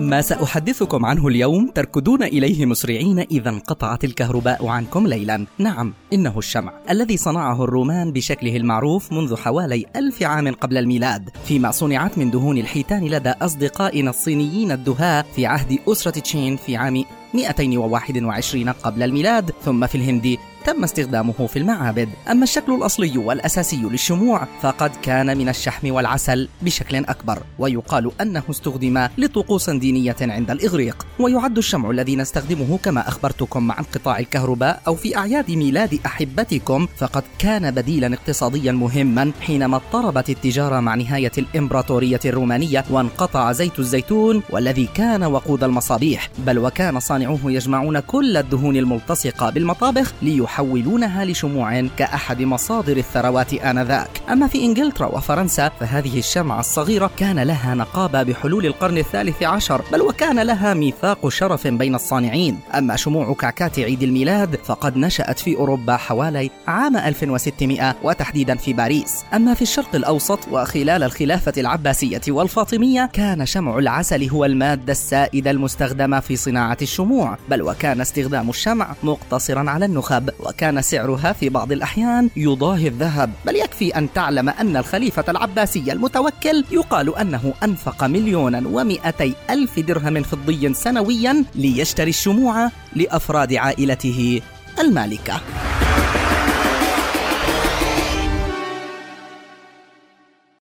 ما 0.00 0.20
سأحدثكم 0.20 1.06
عنه 1.06 1.28
اليوم 1.28 1.70
تركضون 1.74 2.22
إليه 2.22 2.66
مسرعين 2.66 3.18
إذا 3.18 3.50
انقطعت 3.50 4.04
الكهرباء 4.04 4.66
عنكم 4.66 5.06
ليلا. 5.06 5.46
نعم 5.58 5.94
إنه 6.12 6.38
الشمع 6.38 6.72
الذي 6.90 7.16
صنعه 7.16 7.64
الرومان 7.64 8.12
بشكله 8.12 8.56
المعروف 8.56 9.12
منذ 9.12 9.36
حوالي 9.36 9.86
ألف 9.96 10.22
عام 10.22 10.54
قبل 10.54 10.78
الميلاد. 10.78 11.30
فيما 11.44 11.70
صنعت 11.70 12.18
من 12.18 12.30
دهون 12.30 12.58
الحيتان 12.58 13.04
لدى 13.08 13.30
أصدقائنا 13.30 14.10
الصينيين 14.10 14.72
الدهاة 14.72 15.24
في 15.36 15.46
عهد 15.46 15.78
أسرة 15.88 16.20
تشين 16.20 16.56
في 16.56 16.76
عام 16.76 17.04
221 17.34 18.68
قبل 18.68 19.02
الميلاد 19.02 19.50
ثم 19.64 19.86
في 19.86 19.94
الهند. 19.94 20.36
تم 20.64 20.84
استخدامه 20.84 21.46
في 21.46 21.58
المعابد. 21.58 22.08
أما 22.30 22.44
الشكل 22.44 22.74
الأصلي 22.74 23.18
والأساسي 23.18 23.82
للشموع 23.82 24.48
فقد 24.62 24.90
كان 25.02 25.38
من 25.38 25.48
الشحم 25.48 25.92
والعسل 25.92 26.48
بشكل 26.62 26.96
أكبر 26.96 27.42
ويقال 27.58 28.10
أنه 28.20 28.42
استخدم 28.50 29.08
لطقوس 29.18 29.70
دينية 29.70 30.16
عند 30.20 30.50
الإغريق. 30.50 31.06
ويعد 31.18 31.58
الشمع 31.58 31.90
الذي 31.90 32.16
نستخدمه 32.16 32.78
كما 32.82 33.08
أخبرتكم 33.08 33.66
مع 33.66 33.78
انقطاع 33.78 34.18
الكهرباء 34.18 34.82
أو 34.86 34.94
في 34.94 35.16
أعياد 35.16 35.50
ميلاد 35.50 36.00
أحبتكم 36.06 36.86
فقد 36.96 37.22
كان 37.38 37.70
بديلا 37.70 38.14
اقتصاديا 38.14 38.72
مهما 38.72 39.32
حينما 39.40 39.76
اضطربت 39.76 40.30
التجارة 40.30 40.80
مع 40.80 40.94
نهاية 40.94 41.32
الإمبراطورية 41.38 42.20
الرومانية 42.24 42.84
وانقطع 42.90 43.52
زيت 43.52 43.78
الزيتون 43.78 44.42
والذي 44.50 44.88
كان 44.94 45.24
وقود 45.24 45.64
المصابيح. 45.64 46.30
بل 46.38 46.58
وكان 46.58 47.00
صانعوه 47.00 47.40
يجمعون 47.44 48.00
كل 48.00 48.36
الدهون 48.36 48.76
الملتصقة 48.76 49.50
بالمطابخ 49.50 50.12
ليحولوا 50.22 50.50
يحولونها 50.60 51.24
لشموع 51.24 51.86
كأحد 51.96 52.42
مصادر 52.42 52.96
الثروات 52.96 53.54
آنذاك. 53.54 54.10
أما 54.32 54.46
في 54.46 54.64
إنجلترا 54.64 55.06
وفرنسا 55.06 55.70
فهذه 55.80 56.18
الشمعة 56.18 56.60
الصغيرة 56.60 57.10
كان 57.16 57.38
لها 57.38 57.74
نقابة 57.74 58.22
بحلول 58.22 58.66
القرن 58.66 58.98
الثالث 58.98 59.42
عشر 59.42 59.82
بل 59.92 60.02
وكان 60.02 60.38
لها 60.40 60.74
ميثاق 60.74 61.28
شرف 61.28 61.66
بين 61.66 61.94
الصانعين. 61.94 62.58
أما 62.74 62.96
شموع 62.96 63.34
كعكات 63.34 63.78
عيد 63.78 64.02
الميلاد 64.02 64.56
فقد 64.64 64.96
نشأت 64.96 65.38
في 65.38 65.56
أوروبا 65.56 65.96
حوالي 65.96 66.50
عام 66.66 66.96
1600 66.96 67.96
وتحديدا 68.02 68.56
في 68.56 68.72
باريس. 68.72 69.24
أما 69.34 69.54
في 69.54 69.62
الشرق 69.62 69.94
الأوسط 69.94 70.48
وخلال 70.52 71.02
الخلافة 71.02 71.52
العباسية 71.56 72.20
والفاطمية 72.28 73.10
كان 73.12 73.46
شمع 73.46 73.78
العسل 73.78 74.28
هو 74.28 74.44
المادة 74.44 74.92
السائدة 74.92 75.50
المستخدمة 75.50 76.20
في 76.20 76.36
صناعة 76.36 76.78
الشموع. 76.82 77.38
بل 77.48 77.62
وكان 77.62 78.00
استخدام 78.00 78.50
الشمع 78.50 78.94
مقتصرا 79.02 79.70
على 79.70 79.84
النخب. 79.84 80.30
وكان 80.46 80.82
سعرها 80.82 81.32
في 81.32 81.48
بعض 81.48 81.72
الأحيان 81.72 82.30
يضاهي 82.36 82.88
الذهب 82.88 83.30
بل 83.46 83.56
يكفي 83.56 83.98
أن 83.98 84.12
تعلم 84.12 84.48
أن 84.48 84.76
الخليفة 84.76 85.24
العباسي 85.28 85.92
المتوكل 85.92 86.64
يقال 86.70 87.16
أنه 87.16 87.54
أنفق 87.64 88.04
مليونا 88.04 88.62
ومئتي 88.68 89.34
ألف 89.50 89.80
درهم 89.80 90.22
فضي 90.22 90.74
سنويا 90.74 91.44
ليشتري 91.54 92.10
الشموع 92.10 92.70
لأفراد 92.96 93.54
عائلته 93.54 94.40
المالكة. 94.80 95.40